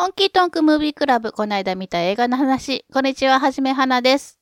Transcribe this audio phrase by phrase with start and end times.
[0.00, 2.84] 本気トンクムービークラブ、この間見た映画の話。
[2.92, 4.38] こんにちは、はじめはなです。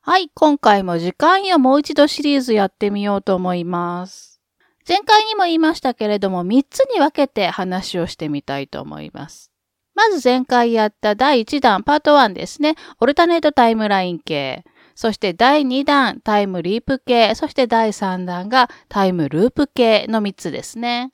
[0.00, 4.40] はい、今回も時間よもう一度シリーズやってみようと思います。
[4.88, 9.52] 前回にも言いましたけれども、3つに分けて話をしてみたいと思います。
[9.94, 12.74] まず前回やった第1弾パート1ですね。
[12.98, 14.64] オルタネートタイムライン系。
[14.94, 17.34] そして第2弾タイムリープ系。
[17.34, 21.12] そして第3弾がタイムループ系の3つですね。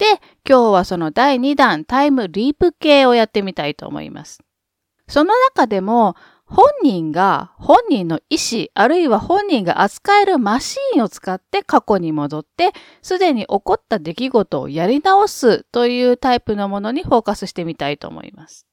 [0.00, 0.06] で、
[0.48, 4.40] 今日はその第2弾タイムリープ系をやってみたいと思います。
[5.08, 6.16] その中でも
[6.46, 18.66] 本人が本人の意思、あるいは本人が扱えるマシーンを使って過去に戻って、すでに起こった出来事をやり直すというタイプのものにフォーカスしてみたいと思います。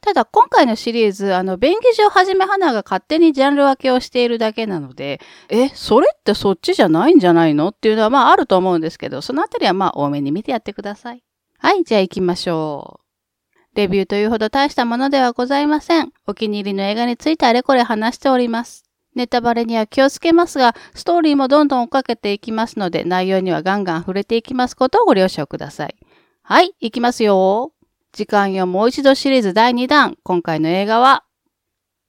[0.00, 7.68] ただ今回のシリーズ、あの、便宜上はじめ花が勝手にジャンル分けをしているだけなので、え、それってそっちじゃないんじゃないの？
[7.68, 11.24] っていうのはまああると思うんですけど、そのあたりはまあ多めに見てやってください。
[11.58, 13.76] はい、じゃあ行きましょう。
[13.76, 16.12] レビューというほど大したものではございません。
[16.26, 18.84] お気に入りの映画についてあれこれ話しております。
[19.14, 25.96] ネタバレには気をつけますが、ストーリーもどんどん追っかけていきますので、内容にはガンガン触れていきますことをご了承ください。
[26.42, 27.72] はい、行きますよ。
[28.18, 30.18] 時間よもう一度シリーズ第2弾。
[30.24, 31.22] 今回の映画は、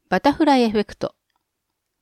[0.09, 1.13] バタフライエフェクト。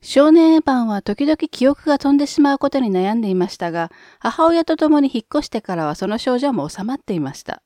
[0.02, 7.62] 少年エヴァンは時々記憶が飛んでしまうことに悩んでいましたが、母親と共に引っ越してからはその症状も収まっていました。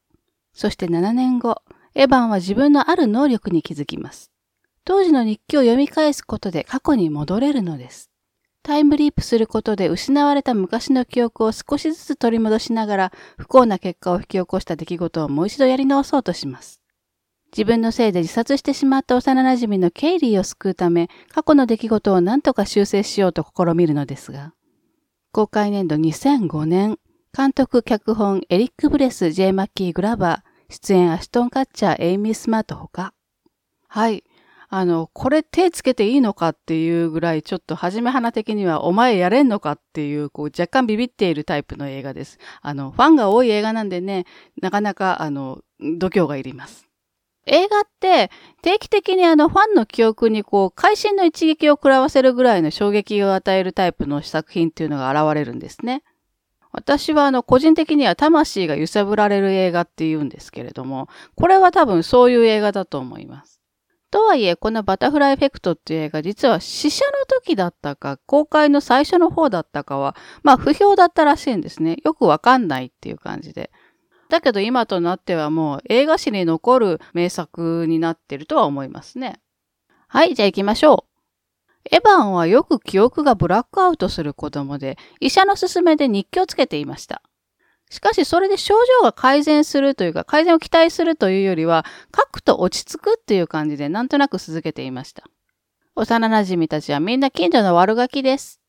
[0.52, 1.62] そして7年後、
[1.94, 4.32] エヴァンは自分のある能力に気づきます。
[4.84, 8.11] 当時の日記を読み返すことで過去に戻れるのです。
[8.64, 16.82] タイムリープすることで失われた昔の記憶を少しずつ取り戻しながら不幸な結果を引き起こした出来事をもう一度やり直そうとします。
[17.52, 24.54] 自分のせいで自殺してしまった幼馴染のケイリーを救うため、過去の出来事を何とか修正しようと試みるのですが、
[25.34, 26.98] 公開年度2005年、
[27.36, 33.14] 監督、脚本、エリック・ブレス、ジェイ・マッキー・グラバー、出演アシュトン・カッチャー、エイミー・スマートほか。
[33.90, 34.24] はい。
[34.74, 42.40] あの、これ手つけていいのかっていうぐらい、ちょっとはじめ花的には、お前やれんのかっていう、こう、若干ビビっているタイプの映画です。
[42.62, 44.26] あの、ファンが多い映画なんでね、
[44.62, 46.88] なかなか、あの、度胸がいります。
[47.48, 48.30] 映画って
[48.62, 56.04] 定期的にあのファンの記憶にこう会心の一撃を食らわせるぐらいの衝撃を与えるタイプの作品っていうのが現れるんですね。
[56.72, 63.61] 私はあの個人的には魂が揺さぶられる映画って言うんですけれども、これは多分そういう映画だと思います。
[64.12, 71.98] とはいえ、このバタフライエフェクトっていう映画、実は試写の時だったか、公開の最初の方だったかは、まあ不評だったらしいんですね。
[72.04, 73.72] よくわかんないっていう感じで。
[74.28, 79.42] だけど今となってはもう映画史に残る名作になってるとは思いますね。
[80.08, 81.12] はい、じゃあ行きましょう。
[81.90, 87.24] エヴァンはよく記憶がブラックアウトする子供で、医者の勧めで日記をつけていました。
[87.92, 91.86] しかしそれで症状が改善するというか、改善を期待するというよりは、
[92.16, 95.24] 書くと落ち着くっていう感じでなんとなく続けていました。
[95.96, 98.62] 幼馴染たちはみんな近所の悪ガキです。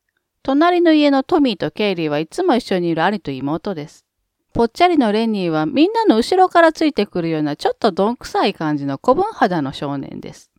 [0.43, 4.05] 隣の家のトミーとケイリーはいつも一緒にいる兄と妹です。
[4.53, 10.52] ぽっちゃりのレニーはみんなの後ろからついてくるようなちょっとどんくさい感じの古文肌の少年です。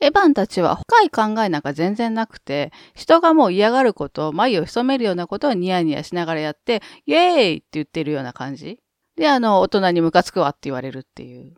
[0.00, 8.78] エヴァンたちは深い考えなんか全然なくて、人がもう嫌がることを、眉を潜めるようなことをニヤニヤしながらやって、イエーイって言ってるような感じ。
[9.16, 11.54] で、あの、大人にムカつくわって言われるっていう。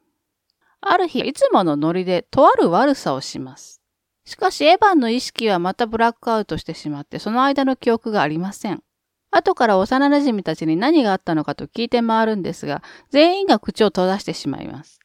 [0.80, 3.82] ある日、いつものノリでとある悪さをします。
[4.24, 8.82] しかし、エヴァンの意識はまたブラックアウトしてしまって、その間の記憶がありません。
[9.30, 15.00] 後から幼馴染たちに何があったのかと聞いて回るんですが、全員が口を閉ざしてしまいます。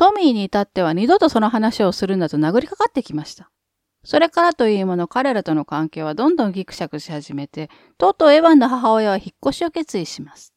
[0.00, 3.50] トミーに至っては二度とその話をするんだと殴りかかってきました。
[4.02, 7.68] それからというもの彼らとの関係はどんどんギクシャクし始めて、
[7.98, 10.54] とうとうエヴァンの母親は引っ越しを決意します。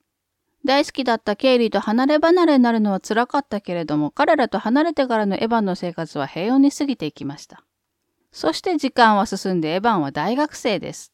[0.63, 7.65] 大好きだったケイリーと離れ離れになるのは辛かったけれども、彼らと離れてからのエヴァンの生活は平穏に過ぎていきました。
[8.31, 11.11] そして時間は進んでエヴァンは大学生です。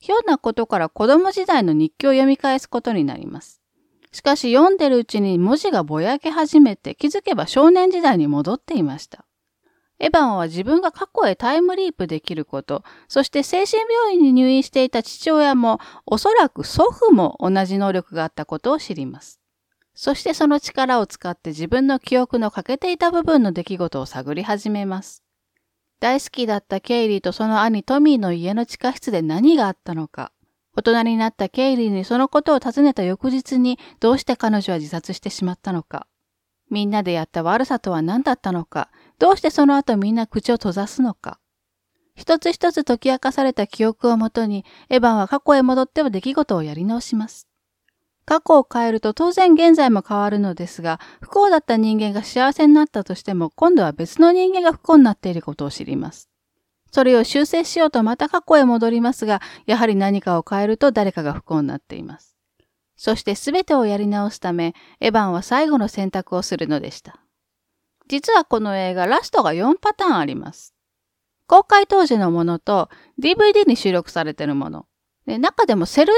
[0.00, 3.61] ひょんなことから子供時代の日記を読み返すことになります。
[4.12, 9.24] しかし読んでるうちに文字がぼやけ始めて気づけば少年時代に戻っていました。
[9.98, 19.40] エヴァンは自分が過去へタイムリープできること、そして精神病院に入院していた父親もおそらく祖父も同じ能力があったことを知ります。
[19.94, 25.22] そしてその力を使って自分の記憶の欠けていた部分の出来事を探り始めます。
[26.00, 30.32] 大好きだったケイリーとその兄トミーの家の地下室で何があったのか、
[30.74, 36.06] 大人になったケイリーにそのことを尋ねた翌日にどうして彼女は自殺してしまったのか。
[36.70, 38.90] みんなでやった悪さとは何だったのか。
[39.18, 41.38] どうしてその後みんな口を閉ざすのか。
[42.14, 47.46] 一つ一つ解き明かされた記憶をもとに、エヴァンは過去へ戻っては出来事をやり直します。
[48.24, 56.31] 過去を変えると当然現在も変わるのですが、不幸だった人間が幸せになったとしても、今度は別の人間が不幸になっていることを知ります。
[56.92, 62.36] それを修正しようとまた過去へ戻りますが、やはり何かを変えると誰かが不幸になっています。
[62.96, 67.18] そして全てをやり直すため、エヴァンは最後の選択をするのでした。
[68.08, 70.74] 実はこの映画、ラストが4パターンあります。
[71.46, 72.90] 公開当時のものと
[73.20, 74.86] DVD に収録されているもの。
[75.26, 76.12] で中でもセル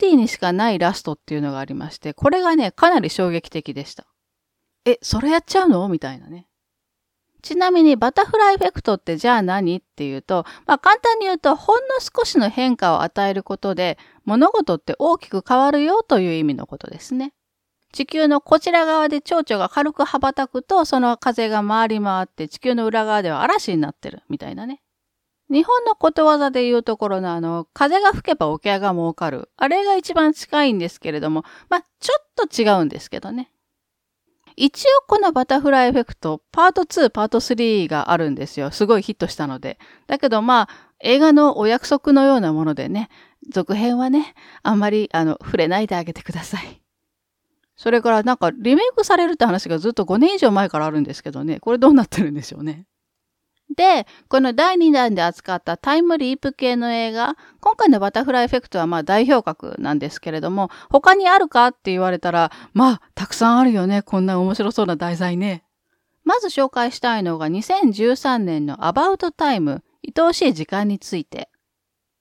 [0.00, 4.06] DVD にしかないラストっていうのがありまして、これがね、かなり衝撃的でした。
[4.86, 5.86] え、それやっちゃうの？
[5.88, 6.48] みたいなね。
[7.44, 17.34] ちなみにバタフライエフェクトってじゃあ何っていうと、まあ簡単に言うとほんの少しの変化を与えることで物事って大きく変わるよという意味のことですね。
[17.92, 24.80] 地球のこちら側で蝶々が軽く羽ばたくとその風が回り回って地球の裏側では嵐になってるみたいなね。
[25.50, 29.50] 日本のことわざで言うところのあの、風が吹けば桶屋が儲かる。
[29.58, 33.50] あれが一番近いんですけれども、まあ、ちょっと違うんですけどね。
[34.56, 38.70] 一応このバタフライエフェクト、パート2、パート3があるんですよ。
[38.70, 39.78] すごいヒットしたので。
[40.06, 40.68] だけどまあ、
[41.00, 43.08] 映画のお約束のようなものでね、
[43.50, 46.80] 続編はね、あんまり、あの、触れないであげてください。
[47.76, 52.86] それからなんかリメイクされるって話がずっと5年以上前からあるんですけどね、これどうなってるんでしょうね。
[53.70, 64.02] で、この第2弾で扱ったタイムリープ系の映画、今回のバタフライエフェクトはまあ代表格なんですけれども、他にあるかって言われたら、まあ、たくさんあるよね。
[64.02, 65.64] こんな面白そうな題材ね。
[66.24, 69.80] まず紹介したいのが2013年の About Time、
[70.16, 71.48] 愛おしい時間について。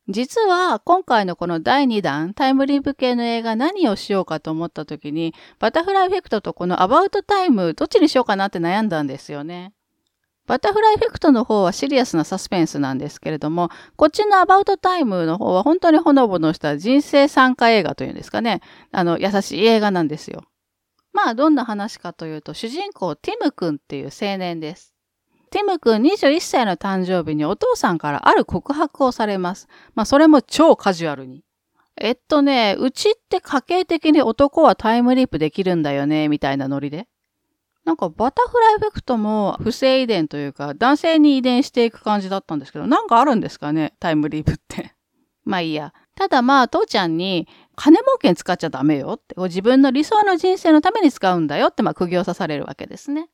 [0.09, 9.71] 実は今回のこの第2弾タイムリープ系の映画何をしようかと思った時にバタフライエフェクトとこのアバウトタイムどっちにしようかなって悩んだんですよね。
[10.45, 18.61] バタフライエフェクトの方はシリアスなサスペンスなんですけれども、こっちのアバウトタイムの方は本当にほのぼのした人生参加映画というんですかね。
[18.91, 20.43] あの、優しい映画なんですよ。
[21.13, 24.93] まあ、どんな話かというと、主人公ティム君っていう青年です。
[25.51, 29.67] ティム君21歳の誕生日にお父さんからある告白をされます。
[29.93, 31.43] まあ、それも超カジュアルに。
[31.95, 37.07] えっとね、うちって家計的に男はタイムリープできるんだよね、みたいなノリで。
[37.85, 44.93] なんかバタフライエフェクトも不正遺伝というか男性に遺伝していく感じだったんですけど、なんかあるんですかねタイムリープって。
[45.43, 45.93] まあいいや。
[46.15, 53.29] ただまあ父ちゃんに金儲けに使っちゃダメよって、自分の理想の人生のために使うんだよってまあ釘を刺されるわけですね。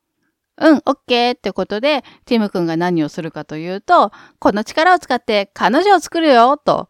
[0.58, 6.90] うん、オッケーってことで、ティム君が何をするかというと、この力を使って彼女を作るよと。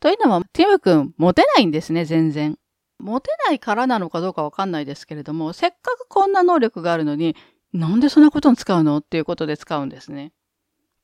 [0.00, 2.58] というのも、ティム君モテないんですね、全然。
[2.98, 7.36] モテないからなのかどうかわかんないですけれども、せっかくこんな能力があるのに、
[7.72, 10.32] なんでそんなことに使うのっていうことで使うんですね。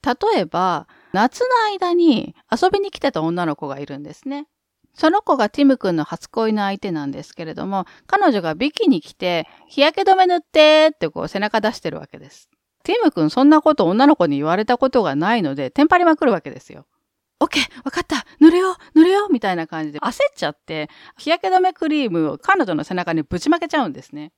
[0.03, 4.47] 例えば、夏の間に遊びに来てた女の子がいるんですね。
[4.95, 12.49] その子がティム君の初恋の相手なんですけれども、彼女がビキに来て、日焼け止め塗ってってこう背中出してるわけです。
[12.83, 16.87] ティム君そんなこと女の子に言われたことがないので、テンパりまくるわけですよ。
[17.41, 20.89] オッケーわかった塗るよ塗るよみたいな感じで焦っちゃって、
[21.19, 24.33] 日焼け止めクリームを彼女の背中にぶちまけちゃうんですね。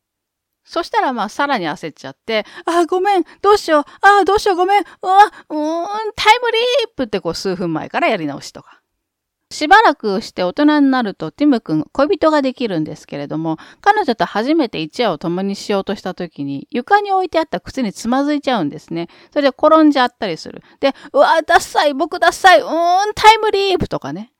[0.65, 8.82] そしたらまあさらに焦っちゃって、あ、ごめん、どうしよう、あ、どうしよう、ごめん、うわ、うーん、タイムリープってこう数分前からやり直しとか。
[9.53, 19.09] しばらくして大人になるとティム君恋人ができるんですけれども、彼女と初めて一夜を共にしようとした時に床に置いてあった靴につまずいちゃうんですね。
[19.31, 20.63] それで転んじゃったりする。
[20.81, 24.33] で、うわ、ダッサい、僕ダッサい、うーん、タイムリープとかね。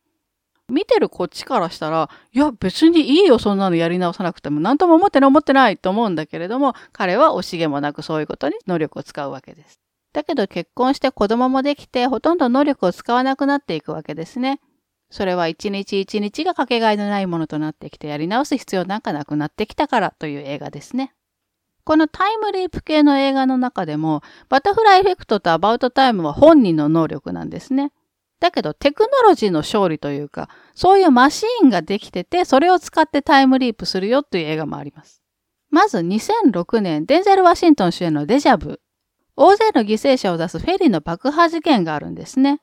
[0.69, 4.61] 見てるこっちからしたら、いや別にいいよ、そんなのやり直さなくても。
[4.61, 9.81] 何とも思ってない思ってないと思うんだけれども、彼は惜しげもなくそういうことに能力を使うわけです。
[10.13, 14.61] だけど結婚して子供もできて、ほとんど能力を使わなくなっていくわけですね。
[15.13, 21.13] それは一日一日がかけがえのないものとなってきてやり直す必要なんかなくなってきたからという映画ですね。
[21.85, 27.93] このタイムリープ系の映画の中でも、バタフライエフェクトとアバウトタイムは本人の能力なんですね。
[28.41, 35.23] だけどテクノロジーの勝利というか、そういうマシーンができてて、それを使ってタイムリープするよという映画もあります。
[35.71, 38.81] まず2006年、デンゼル・ワシントン主演のデジャブ。
[39.37, 42.61] 大勢の犠牲者を出すフェリーの爆破事件があるんですね。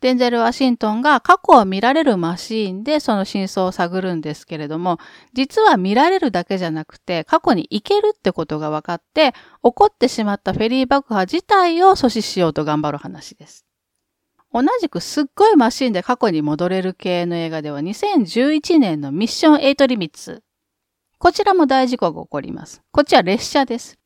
[0.00, 4.98] デンゼル・ワシントンが過去を見られるマシーンでその真相を探るんですけれども、
[5.32, 9.32] 実は見られるだけじゃなくて過去に行けるってことが分かって、
[9.64, 13.66] 起こってしまったフェリー爆破自体を阻止しようと頑張る話です。
[14.52, 20.42] 同じくすっごいマシーンで過去に戻れる系の映画では2011年のミッション8リミッツ。
[21.18, 22.82] こちらも大事故が起こります。
[22.92, 23.97] こっちは列車です。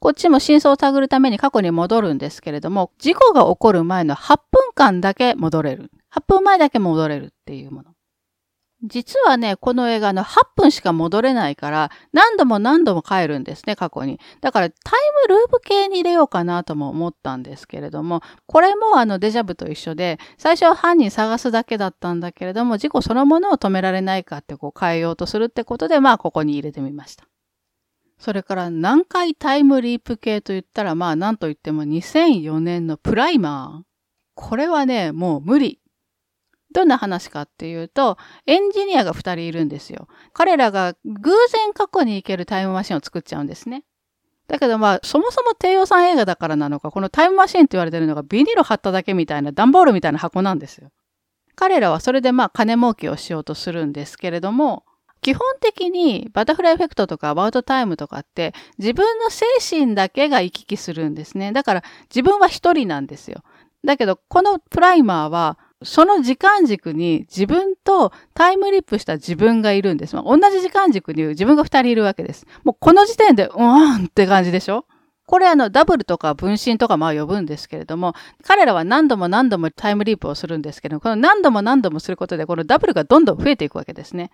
[0.00, 5.90] こっちも真相を探るために過去に戻るんですけれども、事故が起こる前の8分間だけ戻れる。
[6.10, 7.92] 8分前だけ戻れるっていうもの。
[8.82, 14.18] 実はね、この映画の8分しか戻れないから、何度も何度も帰るんですね、過去に。
[14.40, 27.29] だからタイムループ系に入れようかなとも思ったんですけれども、これもあのデジャブと一緒で、最初は犯人探すだけだったんだけれども、事故そのものを止められないかってこう変えようとするってことで、まあここに入れてみました。
[28.20, 33.84] それから何回タイムリープ系と言ったら、まあ何と言っても2004年のプライマー。
[34.34, 35.80] これはね、もう無理。
[36.72, 40.06] どんな話かっていうと、エンジニアが二人いるんですよ。
[40.34, 43.84] 彼らが偶然過去に行けるタイムマシンを作っちゃうんですね。
[44.48, 50.90] だけどまあ、そもそも低予算映画だからなのか、このタイムマシンって言われてるのがビニール貼っただけみたいな、段ボールみたいな箱なんですよ。
[51.54, 54.84] 彼らはそれでまあ、金儲けをしようとするんですけれども、
[55.22, 61.52] 基本的にバタフライエフェクトとかアバウトタイムとかって自分の精神だけが行き来するんですね。
[61.52, 63.42] だから自分は一人なんですよ。
[63.84, 70.14] だけどこのプライマーはその時間軸に自分とタイムリップした自分がいるんです。
[70.14, 72.46] 同じ時間軸に自分が二人いるわけです。
[72.64, 74.84] もうこの時点で、うーんって感じでしょ？
[75.24, 84.32] これあのダブルとか分身とかまあ呼ぶんですけれども、彼らは何度も何度もタイムリープをするんですけど、この何度も何度もすることでこのダブルがどんどん増えていくわけですね。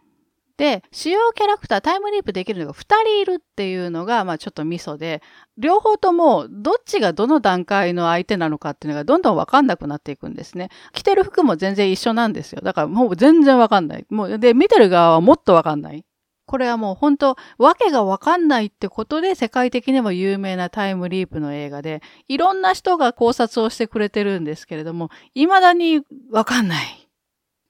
[0.56, 5.22] で、主要キャラクター、タイムリープできるのが2人いるっていうのが、まあちょっとミソで、
[5.58, 10.70] 両方ともどっちがどの段階の相手なのかっていうのがどんどんわかんなくなっていくんですね。
[10.92, 12.62] 着てる服も全然一緒なんですよ。
[12.62, 14.06] だからもう全然わかんない。
[14.08, 16.04] もう、で、見てる側はもっとわかんない。
[16.46, 27.05] これはもう本当、わけがわかんないってことで世界的にも有名なタイムリープの映画で、いろんな人が考察をしてくれてるんですけれども、未だにわかんない。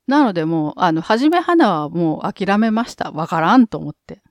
[0.07, 3.11] なのでもう、あの、はじめ花はもう諦めました。
[3.11, 4.23] わからんと思って。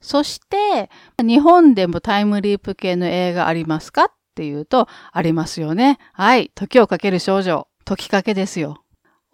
[0.00, 4.04] そして、日本でもタイムリープ系の映画ありますか？
[4.04, 5.98] っていうと、ありますよね。
[6.12, 6.50] はい。
[6.54, 7.66] 時をかける少女。
[7.84, 8.82] 時かけですよ。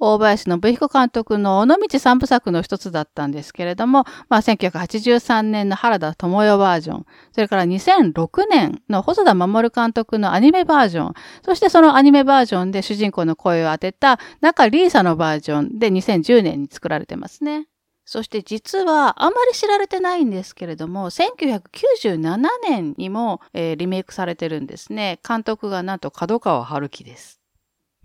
[0.04, 17.68] 大林信彦監督の尾道三部作の一つだったんですけれども、まあ、1983年の原田智代バージョン、それから2006年の細田守監督のアニメバージョン、そしてそのアニメバージョンで主人公の声を当てた中リーサのバージョンで2010年に作られてますね。
[18.04, 25.21] そして実はあんまり知られてないんですけれども、1997年にも、えー、リメイクされてるんですね。
[25.26, 27.41] 監督がなんと角川春樹です。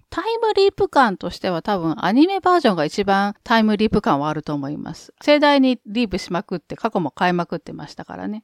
[0.10, 5.14] タイムリープ感としては多分アニメバージョンが一番タイムリープ感はあると思います。
[5.22, 8.44] 盛大にリープしまくって過去も変えまくってましたからね。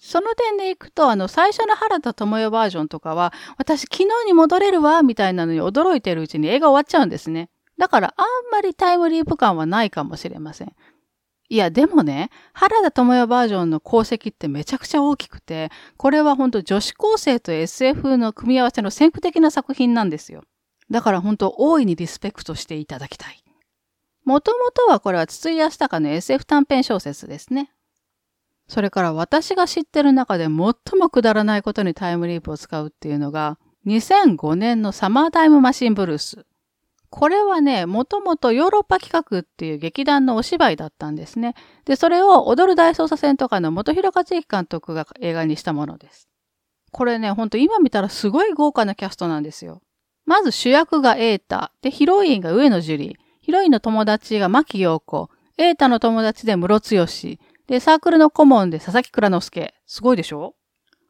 [0.00, 7.48] その点でいくと、あの、最初の原田智代バージョンとかは、私昨日に戻れるわ、みたいなのに驚いてるうちに映画終わっちゃうんですね。
[7.78, 10.72] だからあんまりタイムリープ感はないかもしれません。
[11.48, 20.42] いや、でもね、原田智代バージョンの功績ってめちゃくちゃ大きくて、これは本当女子高生と SF の組み合わせの先駆的な作品なんですよ。
[20.90, 23.42] だから本当大いにリスペクトしていただきたい。
[24.24, 27.72] もともとはこれは筒井康隆の SF 短編小説ですね。
[28.68, 30.74] それから私が知ってる中で最も
[31.10, 36.46] くだらないことにタイムリープを使うっていうのが、2005年のサマータイムマシンブルース。
[37.08, 41.54] これはね、もともとヨーロッパ企画っていう劇団のお芝居だったんですね。
[41.84, 46.28] で、それを踊る大捜査線とかの元広克之監督が映画にしたものです。
[46.92, 49.82] これね、ほんと今見たらすごい豪華なキャストなんですよ。
[50.30, 51.72] まず主役がエータ。
[51.82, 53.14] で、ヒロインが上野樹里。
[53.40, 55.28] ヒロインの友達が牧陽子。
[55.58, 57.06] エータの友達で室剛。
[57.66, 59.74] で、サークルの顧問で佐々木倉之介。
[59.86, 60.54] すごいでしょ？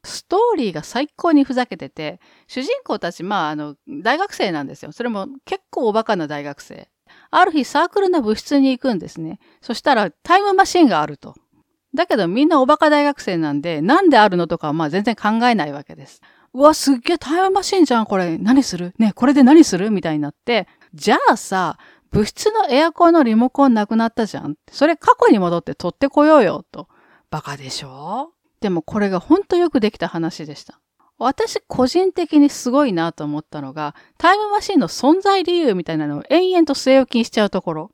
[0.03, 4.91] ストーリーが最高にふざけてて、主人公たち、まあ、あの、大学生なんですよ。
[4.91, 6.89] それも結構おバカな大学生。
[7.29, 9.37] ある日サークルの部室に行くんですね。
[9.61, 11.35] そしたらタイムマシンがあると。
[11.93, 16.21] だけどみんなおバカ大学生なんで、なんであるのとかはまあ全然考えないわけです。
[16.53, 18.37] うわ、すっげえタイムマシンじゃん、これ。
[18.37, 18.93] 何する？
[18.97, 19.89] ね、これで何する？
[19.89, 21.77] みたいになって、じゃあさ、
[22.11, 24.55] 物質のエアコンのリモコンなくなったじゃん。
[24.69, 26.89] それ過去に戻って取ってこようよ、と。
[27.29, 28.33] バカでしょ？
[28.59, 30.81] でもこれがほんとよくできた話でした。
[31.17, 37.91] 私個人的にすごいなと思ったのが、タイムマシンの存在理由みたいなのを延々と据え置きにしちゃうところ。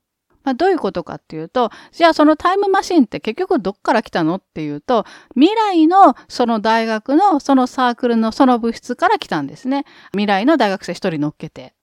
[0.47, 5.03] まあ、どういうことかっていうと、じゃあそのタイムマシンって結局どっから来たのっていうと、
[5.35, 9.83] 未来のその大学のそのサークルのその物質から来たんですね。
[10.11, 11.73] 未来の大学生一人乗っけて。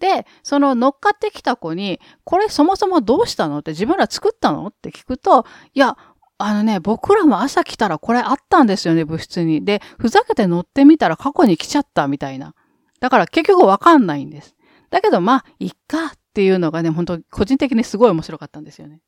[0.00, 5.96] で、その乗っかってきた子に、これそもそもどうしたのって自分ら作ったのって聞くと、いや、
[6.38, 9.64] あのね、僕らも朝来たらこれあったんですよね、物質に。
[9.64, 12.56] で、ふざけて乗ってみたら過去に来ちゃったみたいな。
[12.98, 14.56] だから結局わかんないんです。
[14.90, 19.00] だけどまあ、いっかっていうのがね、本当個人的にすごい面白かったんですよね。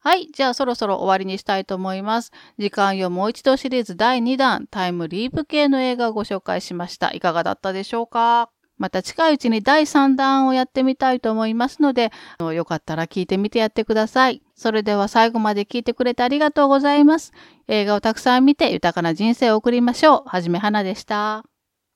[0.00, 0.30] はい。
[0.32, 2.32] じゃあそろそろ終わりにしたいと思います。
[2.58, 7.12] 時間よもう一度シリーズ第2弾、タイムリープ系の映画をご紹介しました。
[7.12, 8.48] いかがだったでしょうか？
[8.78, 12.10] また近いうちに第3弾をやってみたいと思いますので、
[12.54, 14.40] よかったら聞いてみてやってください。
[14.54, 17.32] それでは最後まで聞いてくれてありがとうございます。
[17.68, 20.22] 映画をたくさん見て豊かな人生を送りましょう。
[20.24, 21.44] はじめはなでした。